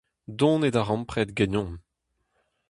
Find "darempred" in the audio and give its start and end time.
0.71-1.29